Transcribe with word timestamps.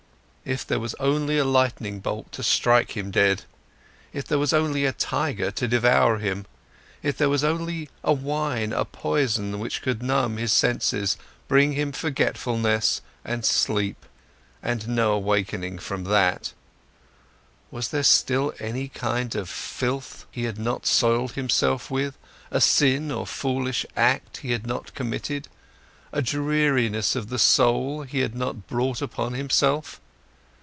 If 0.43 0.67
there 0.67 0.79
only 0.99 1.35
was 1.35 1.43
a 1.43 1.47
lightning 1.47 1.99
bolt 1.99 2.31
to 2.33 2.41
strike 2.43 2.97
him 2.97 3.11
dead! 3.11 3.43
If 4.11 4.25
there 4.27 4.39
only 4.39 4.83
was 4.83 4.89
a 4.89 4.97
tiger 4.97 5.51
to 5.51 5.67
devour 5.67 6.17
him! 6.17 6.47
If 7.03 7.17
there 7.17 7.27
only 7.29 7.81
was 7.81 7.89
a 8.03 8.11
wine, 8.11 8.73
a 8.73 8.83
poison 8.83 9.59
which 9.59 9.85
would 9.85 10.01
numb 10.01 10.37
his 10.37 10.51
senses, 10.51 11.15
bring 11.47 11.73
him 11.73 11.91
forgetfulness 11.91 13.01
and 13.23 13.45
sleep, 13.45 14.03
and 14.63 14.89
no 14.89 15.13
awakening 15.13 15.77
from 15.77 16.05
that! 16.05 16.53
Was 17.69 17.89
there 17.89 18.03
still 18.03 18.51
any 18.59 18.89
kind 18.89 19.35
of 19.35 19.47
filth 19.47 20.25
he 20.31 20.45
had 20.45 20.57
not 20.57 20.87
soiled 20.87 21.33
himself 21.33 21.91
with, 21.91 22.17
a 22.49 22.59
sin 22.59 23.11
or 23.11 23.27
foolish 23.27 23.85
act 23.95 24.37
he 24.37 24.53
had 24.53 24.65
not 24.65 24.95
committed, 24.95 25.47
a 26.11 26.21
dreariness 26.21 27.15
of 27.15 27.29
the 27.29 27.39
soul 27.39 28.01
he 28.01 28.19
had 28.21 28.33
not 28.35 28.67
brought 28.67 29.03
upon 29.03 29.33
himself? 29.33 30.01